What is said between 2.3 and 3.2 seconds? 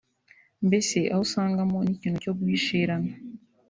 guhishirana